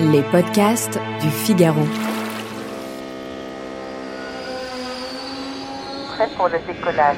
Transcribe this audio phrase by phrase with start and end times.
[0.00, 1.82] Les podcasts du Figaro.
[6.14, 7.16] Prêt pour le décollage.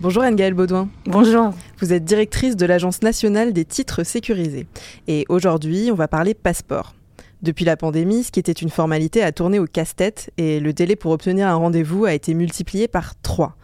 [0.00, 0.88] Bonjour Anne-Gaëlle Baudouin.
[1.04, 1.50] Bonjour.
[1.78, 4.66] Vous êtes directrice de l'Agence nationale des titres sécurisés.
[5.06, 6.94] Et aujourd'hui, on va parler passeport.
[7.42, 10.96] Depuis la pandémie, ce qui était une formalité a tourné au casse-tête et le délai
[10.96, 13.56] pour obtenir un rendez-vous a été multiplié par 3.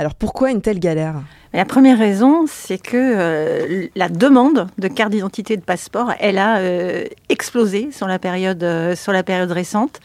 [0.00, 1.16] Alors pourquoi une telle galère?
[1.52, 6.38] La première raison, c'est que euh, la demande de carte d'identité et de passeport, elle
[6.38, 8.94] a euh, explosé sur la période, euh,
[9.50, 10.00] récente.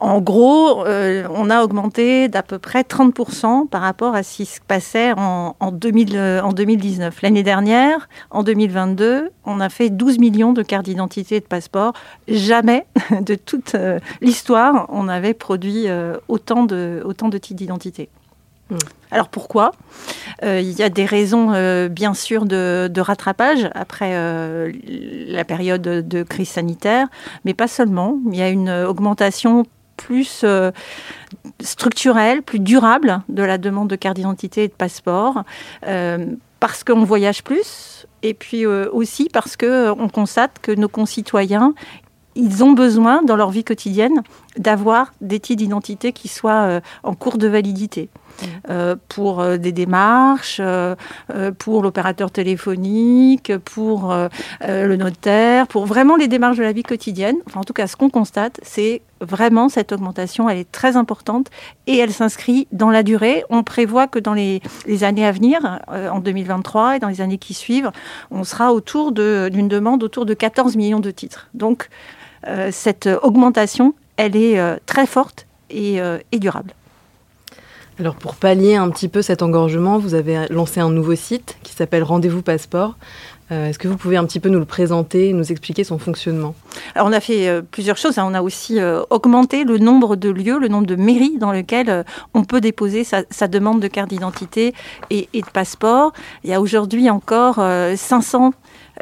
[0.00, 4.60] En gros, on a augmenté d'à peu près 30% par rapport à ce qui se
[4.60, 7.20] passait en, en, 2000, euh, en 2019.
[7.20, 11.92] L'année dernière, en 2022, on a fait 12 millions de cartes d'identité et de passeport.
[12.28, 12.86] Jamais
[13.20, 13.76] de toute
[14.22, 15.86] l'histoire, on avait produit
[16.28, 18.08] autant de, autant de titres d'identité.
[19.12, 19.72] Alors pourquoi?
[20.42, 24.72] Euh, Il y a des raisons euh, bien sûr de, rattrapage après euh,
[25.28, 27.08] la période de crise sanitaire,
[27.44, 28.18] mais pas seulement.
[28.30, 29.64] Il y a une augmentation
[29.98, 30.44] plus
[31.60, 35.44] structurelle, plus durable de la demande de carte d'identité et de passeport,
[36.58, 41.74] parce qu'on voyage plus, et puis aussi parce qu'on constate que nos concitoyens
[42.34, 44.22] ils ont besoin dans leur vie quotidienne
[44.56, 48.08] d'avoir des titres d'identité qui soient en cours de validité.
[48.70, 50.94] Euh, pour euh, des démarches, euh,
[51.58, 54.14] pour l'opérateur téléphonique, pour
[54.66, 57.36] le notaire, pour vraiment les démarches de la vie quotidienne.
[57.54, 61.48] En tout cas, ce qu'on constate, c'est vraiment cette augmentation, elle est très importante
[61.86, 63.44] et elle s'inscrit dans la durée.
[63.50, 64.60] On prévoit que dans les,
[65.02, 67.90] années à venir, en 2023 et dans les années qui suivent,
[68.30, 71.48] on sera autour d'une demande autour de 14 millions de titres.
[71.54, 71.88] Donc,
[72.70, 76.00] cette augmentation, elle est très forte et
[76.32, 76.74] durable.
[78.00, 81.74] Alors pour pallier un petit peu cet engorgement, vous avez lancé un nouveau site qui
[81.74, 82.96] s'appelle Rendez-vous Passeport.
[83.50, 86.54] Euh, Est-ce que vous pouvez un petit peu nous le présenter nous expliquer son fonctionnement?
[86.94, 88.18] Alors on a fait euh, plusieurs choses.
[88.18, 92.04] On a aussi euh, augmenté le nombre de lieux, le nombre de mairies dans lesquelles
[92.32, 94.72] on peut déposer sa, sa demande de carte d'identité
[95.10, 96.14] et, et, de passeport.
[96.44, 98.52] Il y a aujourd'hui encore 500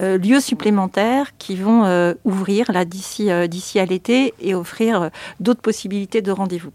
[0.00, 5.10] euh, lieux supplémentaires qui vont euh, ouvrir là d'ici euh, d'ici à l'été et offrir
[5.40, 6.72] d'autres possibilités de rendez-vous.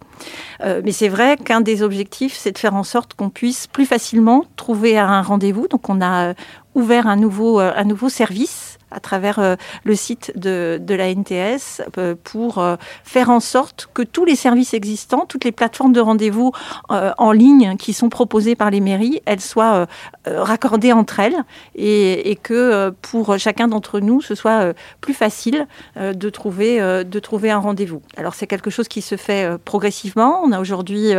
[0.61, 4.45] Mais c'est vrai qu'un des objectifs, c'est de faire en sorte qu'on puisse plus facilement
[4.55, 5.67] trouver un rendez-vous.
[5.67, 6.33] Donc on a
[6.73, 11.81] ouvert un nouveau un nouveau service à travers euh, le site de, de la NTS
[11.97, 15.99] euh, pour euh, faire en sorte que tous les services existants, toutes les plateformes de
[15.99, 16.53] rendez-vous
[16.89, 19.87] en ligne qui sont proposées par les mairies, elles soient
[20.25, 21.43] raccordées entre elles
[21.75, 27.59] et, que pour chacun d'entre nous, ce soit plus facile de, trouver, de trouver un
[27.59, 28.01] rendez-vous.
[28.17, 30.41] Alors c'est quelque chose qui se fait progressivement.
[30.43, 31.11] On a aujourd'hui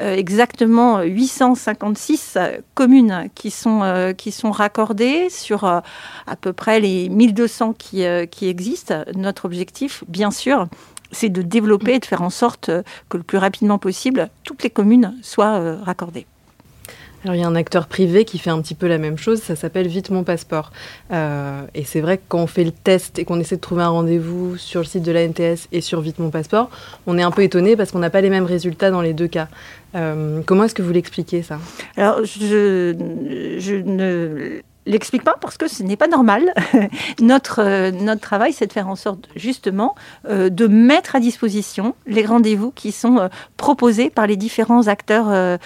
[0.00, 2.38] exactement 856
[2.74, 8.48] communes qui sont, qui sont raccordées sur à peu près les 1200 qui, euh, qui
[8.48, 10.68] existent, notre objectif, bien sûr,
[11.12, 12.70] c'est de développer et de faire en sorte
[13.08, 16.26] que le plus rapidement possible, toutes les communes soient euh, raccordées.
[17.24, 19.42] Alors, il y a un acteur privé qui fait un petit peu la même chose,
[19.42, 20.70] ça s'appelle Vite mon passeport.
[21.12, 23.82] Euh, et c'est vrai que quand on fait le test et qu'on essaie de trouver
[23.82, 26.70] un rendez-vous sur le site de la NTS et sur Vite mon passeport,
[27.08, 29.26] on est un peu étonné parce qu'on n'a pas les mêmes résultats dans les deux
[29.26, 29.48] cas.
[29.96, 31.58] Euh, comment est-ce que vous l'expliquez ça?
[31.96, 32.94] Alors, je,
[33.58, 36.54] je ne l'explique pas parce que ce n'est pas normal.
[37.20, 39.94] notre, euh, notre travail, c'est de faire en sorte justement
[40.28, 45.58] euh, de mettre à disposition les rendez-vous qui sont euh, proposés par les différents acteurs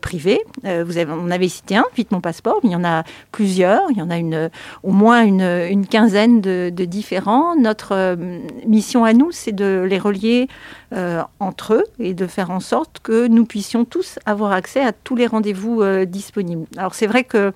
[0.00, 0.40] privés.
[0.62, 3.82] vous avez, on avait cité un, Vite mon passeport, mais il y en a plusieurs.
[3.90, 4.50] Il y en a une,
[4.82, 7.56] au moins une, une quinzaine de, de, différents.
[7.56, 8.16] Notre
[8.66, 10.48] mission à nous, c'est de les relier
[11.40, 15.16] entre eux et de faire en sorte que nous puissions tous avoir accès à tous
[15.16, 16.66] les rendez-vous disponibles.
[16.76, 17.52] Alors c'est vrai que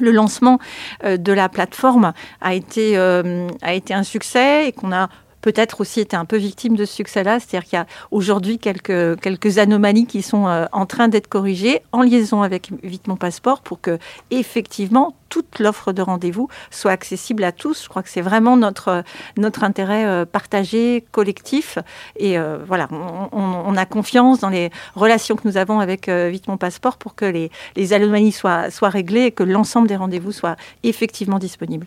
[0.00, 0.58] le lancement
[1.04, 5.08] euh, de la plateforme a été, euh, a été un succès et qu'on a
[5.48, 7.40] peut-être aussi été un peu victime de ce succès-là.
[7.40, 11.80] C'est-à-dire qu'il y a aujourd'hui quelques, quelques anomalies qui sont euh, en train d'être corrigées
[11.90, 13.98] en liaison avec Vite Mon Passeport pour que,
[14.30, 17.84] effectivement, toute l'offre de rendez-vous soit accessible à tous.
[17.84, 19.04] Je crois que c'est vraiment notre,
[19.38, 21.78] notre intérêt euh, partagé, collectif.
[22.16, 22.86] Et euh, voilà,
[23.32, 27.24] on, a confiance dans les relations que nous avons avec Vite Mon Passeport pour que
[27.24, 31.86] les, les anomalies soient, soient réglées et que l'ensemble des rendez-vous soient effectivement disponibles.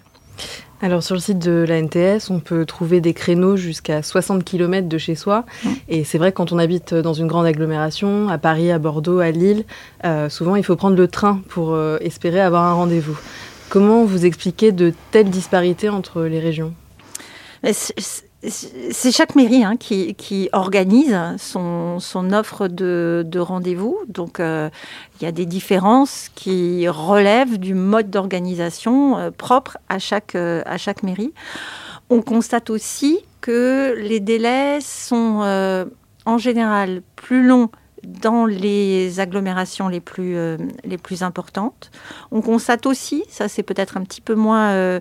[0.83, 4.87] Alors sur le site de la NTS, on peut trouver des créneaux jusqu'à 60 km
[4.87, 5.45] de chez soi.
[5.87, 9.19] Et c'est vrai que quand on habite dans une grande agglomération, à Paris, à Bordeaux,
[9.19, 9.65] à Lille,
[10.05, 13.17] euh, souvent il faut prendre le train pour euh, espérer avoir un rendez-vous.
[13.69, 16.73] Comment vous expliquez de telles disparités entre les régions?
[18.47, 21.99] C'est chaque mairie hein, qui, organise son,
[22.33, 23.99] offre de, rendez-vous.
[24.07, 24.69] Donc, euh,
[25.19, 30.63] il y a des différences qui relèvent du mode d'organisation euh, propre à chaque, euh,
[30.65, 31.33] à chaque mairie.
[32.09, 35.41] On constate aussi que les délais sont
[36.25, 37.69] en général plus longs
[38.03, 40.35] dans les agglomérations les plus,
[40.83, 41.91] les plus importantes.
[42.31, 44.99] On constate aussi, ça c'est peut-être un petit peu moins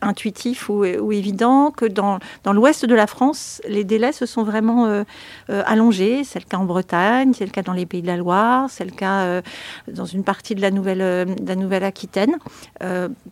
[0.00, 4.86] intuitif ou, évident que dans, dans l'ouest de la France, les délais se sont vraiment
[4.86, 5.04] euh,
[5.50, 6.24] euh, allongés.
[6.24, 8.84] C'est le cas en Bretagne, c'est le cas dans les Pays de la Loire, c'est
[8.84, 9.42] le cas euh,
[9.90, 12.36] dans une partie de la Nouvelle, la Nouvelle Aquitaine,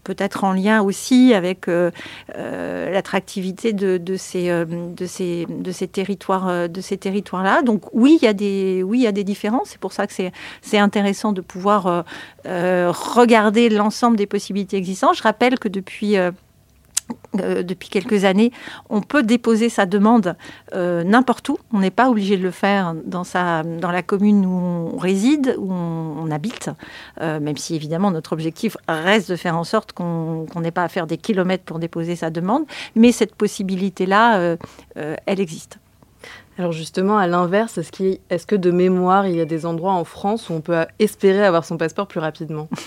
[0.04, 1.66] peut-être en lien aussi avec
[2.36, 6.68] l'attractivité de, de, ces, de, ces, de ces territoires,
[7.00, 7.62] territoires-là.
[7.62, 9.68] Donc oui, il y a des, oui, y a des différences.
[9.70, 12.04] C'est pour ça que c'est, intéressant de pouvoir
[12.44, 15.16] regarder l'ensemble des possibilités existantes.
[15.16, 16.16] Je rappelle que depuis
[17.40, 18.52] euh, depuis quelques années,
[18.88, 20.36] on peut déposer sa demande
[20.74, 21.58] euh, n'importe où.
[21.72, 24.50] On n'est pas obligé de le faire dans, sa, dans la commune où
[24.94, 26.70] on réside, où on, habite,
[27.20, 30.88] euh, même si évidemment notre objectif reste de faire en sorte qu'on n'ait pas à
[30.88, 32.64] faire des kilomètres pour déposer sa demande.
[32.94, 34.56] Mais cette possibilité-là,
[34.94, 35.78] elle existe.
[36.56, 40.48] Alors justement, à l'inverse, est-ce, que de mémoire, il y a des endroits en France
[40.48, 42.68] où on peut espérer avoir son passeport plus rapidement?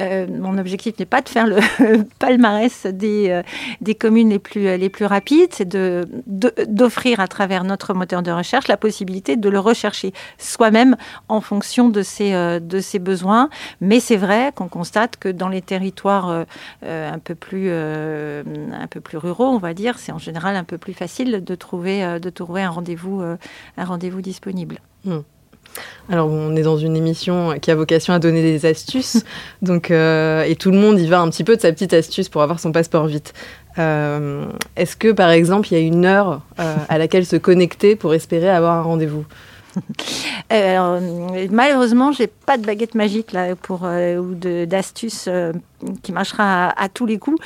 [0.00, 1.58] Euh, Mon objectif n'est pas de faire le
[2.18, 3.42] palmarès des, euh,
[3.80, 9.36] des communes les plus, rapides, c'est d'offrir à travers notre moteur de recherche la possibilité
[9.36, 10.96] de le rechercher soi-même
[11.28, 12.58] en fonction de ses, euh,
[13.00, 13.50] besoins.
[13.80, 16.44] Mais c'est vrai qu'on constate que dans les territoires
[16.82, 20.76] un, peu plus, un peu plus ruraux, on va dire, c'est en général un peu
[20.76, 23.36] plus facile de trouver, de trouver un rendez-vous, euh,
[23.76, 24.78] un rendez-vous disponible.
[25.04, 25.20] Hmm.
[26.08, 29.24] Alors, on est dans une émission qui a vocation à donner des astuces,
[29.62, 32.28] donc euh, et tout le monde y va un petit peu de sa petite astuce
[32.28, 33.32] pour avoir son passeport vite.
[33.78, 38.14] Euh, est-ce que, par exemple, il y a une heure à laquelle se connecter pour
[38.14, 39.24] espérer avoir un rendez-vous?
[40.50, 41.00] Alors,
[41.50, 44.34] malheureusement, j'ai pas de baguette magique là pour ou
[44.66, 45.28] d'astuce
[46.04, 47.44] qui marchera à, tous les coups.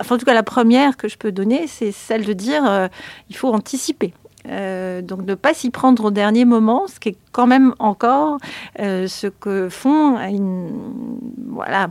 [0.00, 2.88] Enfin, en tout cas, la première que je peux donner, c'est celle de dire
[3.28, 4.12] il faut anticiper.
[4.48, 8.38] Euh, donc ne pas s'y prendre au dernier moment, ce qui est quand même encore
[8.78, 10.18] euh, ce que font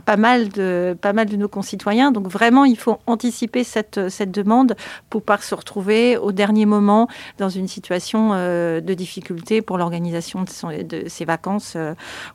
[0.04, 2.12] pas, mal de, pas mal de nos concitoyens.
[2.12, 4.76] Donc vraiment, il faut anticiper cette, cette demande
[5.10, 7.08] pour pas se retrouver au dernier moment
[7.38, 11.76] dans une situation euh, de difficulté pour l'organisation de, de, ses vacances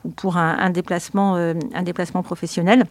[0.04, 2.86] ou pour un, déplacement, un déplacement professionnel.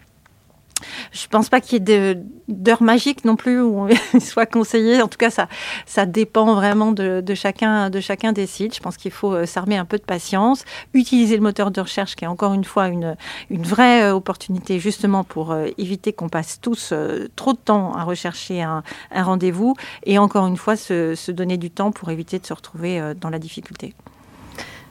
[1.12, 2.16] Je ne pense pas qu'il y ait
[2.48, 5.02] d'heures magiques non plus où on soit conseillé.
[5.02, 8.74] En tout cas, ça, dépend vraiment de, chacun, de chacun des sites.
[8.74, 10.64] Je pense qu'il faut euh, s'armer un peu de patience,
[10.94, 13.16] utiliser le moteur de recherche qui est encore une fois une,
[13.50, 16.92] une vraie euh, opportunité justement pour euh, éviter qu'on passe tous
[17.36, 18.82] trop de temps à rechercher un,
[19.14, 23.00] rendez-vous et encore une fois se, se, donner du temps pour éviter de se retrouver
[23.20, 23.94] dans la difficulté.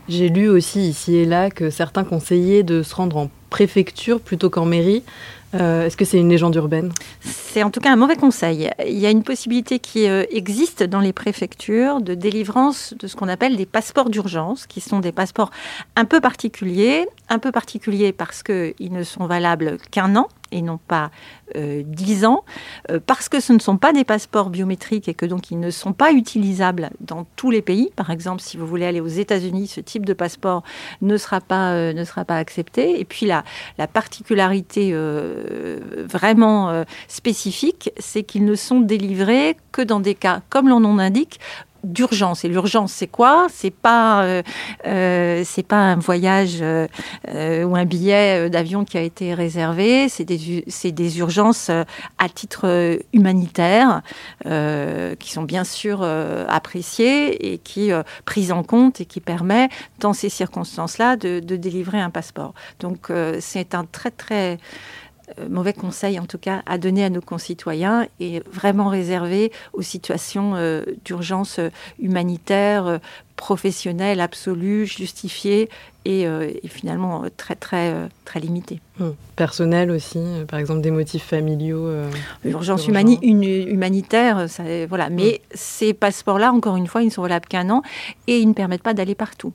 [0.09, 4.49] J'ai lu aussi ici et là que certains conseillaient de se rendre en préfecture plutôt
[4.49, 5.03] qu'en mairie.
[5.56, 6.92] Euh, est-ce que c'est une légende urbaine?
[7.21, 8.69] C'est en tout cas un mauvais conseil.
[8.85, 13.16] Il y a une possibilité qui euh, existe dans les préfectures de délivrance de ce
[13.16, 15.51] qu'on appelle des passeports d'urgence, qui sont des passeports
[15.95, 20.77] un peu particuliers, un peu particuliers parce qu'ils ne sont valables qu'un an et non
[20.77, 21.11] pas
[21.56, 22.44] euh, 10 ans,
[22.92, 25.71] euh, parce que ce ne sont pas des passeports biométriques et que donc ils ne
[25.71, 27.92] sont pas utilisables dans tous les pays.
[27.95, 30.63] Par exemple, si vous voulez aller aux États-Unis, ce type de passeport
[31.01, 32.99] ne sera pas, euh, ne sera pas accepté.
[32.99, 33.44] Et puis la,
[33.77, 40.69] la particularité euh, vraiment spécifique, c'est qu'ils ne sont délivrés que dans des cas, comme
[40.69, 41.39] l'on en indique,
[41.83, 42.45] d'urgence.
[42.45, 43.47] Et l'urgence, c'est quoi?
[43.51, 44.43] C'est pas, euh,
[44.85, 46.87] euh, pas un voyage euh,
[47.63, 50.09] ou un billet d'avion qui a été réservé.
[50.09, 54.01] C'est des, des urgences à titre humanitaire
[54.43, 57.91] qui sont bien sûr appréciées et qui
[58.25, 59.69] prises en compte et qui permet,
[59.99, 62.53] dans ces circonstances-là, de, de délivrer un passeport.
[62.79, 64.57] Donc, c'est un très très
[65.49, 70.53] mauvais conseil en tout cas à donner à nos concitoyens et vraiment réservé aux situations
[71.03, 71.59] d'urgence
[71.99, 72.99] humanitaire,
[73.35, 75.69] professionnelle, absolue, justifiée
[76.05, 76.25] et,
[76.67, 77.93] finalement très très
[78.23, 78.79] très limitée.
[78.99, 79.15] Hum.
[79.35, 81.91] Personnel aussi, par exemple des motifs familiaux.
[82.45, 85.09] L'urgence humanitaire, ça, voilà.
[85.09, 85.39] Mais hum.
[85.53, 87.81] ces passeports-là, encore une fois, ils ne sont valables qu'un an
[88.27, 89.53] et ils ne permettent pas d'aller partout.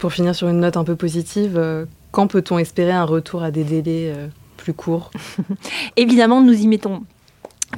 [0.00, 3.50] Pour finir sur une note un peu positive, euh, quand peut-on espérer un retour à
[3.50, 4.28] des délais euh,
[5.96, 7.02] Évidemment, nous y mettons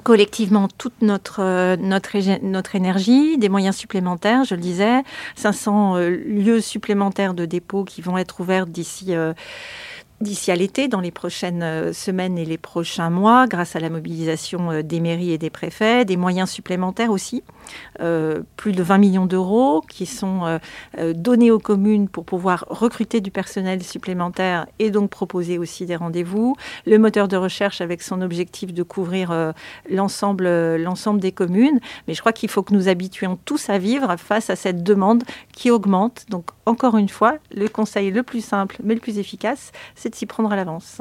[0.04, 5.02] collectivement toute notre, euh, notre, notre énergie, des moyens supplémentaires, je le disais,
[5.36, 9.14] 500 lieux supplémentaires de dépôt qui vont être ouverts d'ici
[10.22, 13.90] d'ici à l'été, dans les prochaines euh, semaines et les prochains mois, grâce à la
[13.90, 17.42] mobilisation euh, des mairies et des préfets, des moyens supplémentaires aussi,
[18.00, 20.60] euh, plus de 20 millions d'euros qui sont
[21.14, 26.56] donnés aux communes pour pouvoir recruter du personnel supplémentaire et donc proposer aussi des rendez-vous.
[26.86, 29.52] Le moteur de recherche avec son objectif de couvrir
[29.90, 31.80] l'ensemble, l'ensemble des communes.
[32.06, 35.24] Mais je crois qu'il faut que nous habituions tous à vivre face à cette demande
[35.52, 36.26] qui augmente.
[36.28, 40.16] Donc encore une fois, le conseil le plus simple mais le plus efficace, c'est de
[40.16, 41.00] s'y prendre à l'avance.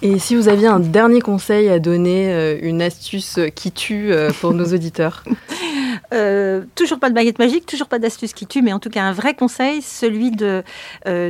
[0.00, 4.30] Et si vous aviez un dernier conseil à donner, euh, une astuce qui tue euh,
[4.40, 5.22] pour nos auditeurs
[6.12, 9.02] euh, toujours pas de baguette magique, toujours pas d'astuce qui tue, mais en tout cas
[9.02, 10.62] un vrai conseil, celui de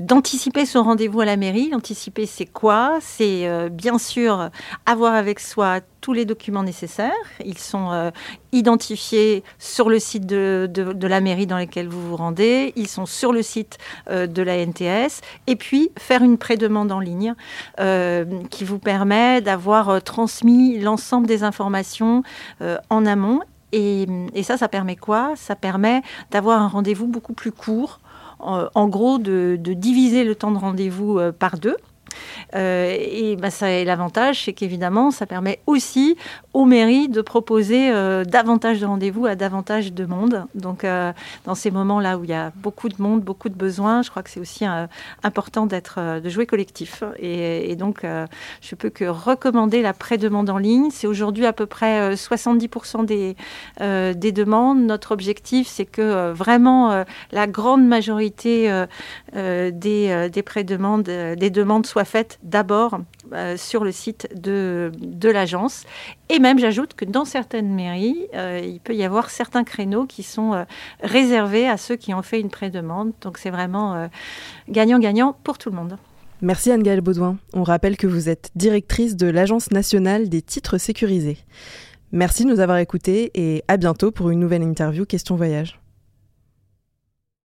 [0.01, 1.71] d'anticiper son rendez-vous à la mairie.
[1.75, 2.99] Anticiper, c'est quoi?
[3.01, 4.51] C'est bien sûr
[4.87, 7.13] avoir avec soi tous les documents nécessaires.
[7.43, 8.11] Ils sont euh,
[8.51, 10.69] identifiés sur le site de,
[11.07, 12.75] la mairie dans laquelle vous vous rendez.
[12.77, 13.79] Ils sont sur le site
[14.11, 15.23] euh, de la NTS.
[15.47, 17.35] Et puis, faire une pré-demande en ligne
[17.81, 22.23] euh, qui vous permet d'avoir transmis l'ensemble des informations
[22.91, 23.41] en amont.
[23.71, 24.07] Et,
[24.43, 25.35] ça, ça permet quoi?
[25.37, 28.01] Ça permet d'avoir un rendez-vous beaucoup plus court.
[28.41, 31.77] En, gros, de, diviser le temps de rendez-vous par deux.
[32.55, 36.17] Euh, et bah, ça, l'avantage, c'est qu'évidemment, ça permet aussi
[36.55, 40.45] aux mairies de proposer euh, davantage de rendez-vous à davantage de monde.
[40.55, 41.13] Donc, euh,
[41.45, 44.23] dans ces moments-là où il y a beaucoup de monde, beaucoup de besoins, je crois
[44.23, 44.65] que c'est aussi
[45.23, 47.03] important d'être, de jouer collectif.
[47.19, 48.05] Et, donc,
[48.61, 50.91] je peux que recommander la pré-demande en ligne.
[50.91, 53.37] C'est aujourd'hui à peu près 70% des,
[54.15, 54.85] des demandes.
[54.85, 58.71] Notre objectif, c'est que vraiment la grande majorité
[59.35, 62.99] des, des pré-demandes, des demandes soient faites d'abord
[63.33, 65.85] euh, sur le site de, de l'agence.
[66.29, 70.23] Et même, j'ajoute que dans certaines mairies, euh, il peut y avoir certains créneaux qui
[70.23, 70.65] sont euh,
[71.03, 73.13] réservés à ceux qui ont fait une pré-demande.
[73.23, 74.09] Donc c'est vraiment
[74.69, 75.97] gagnant-gagnant pour tout le monde.
[76.43, 77.39] Merci Anne-Gaëlle Baudouin.
[77.55, 81.39] On rappelle que vous êtes directrice de l'Agence nationale des titres sécurisés.
[82.11, 85.82] Merci de nous avoir écoutés et à bientôt pour une nouvelle interview Question Voyage.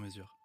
[0.00, 0.39] mesure.